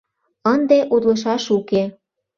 [0.53, 1.83] Ынде утлышаш уке.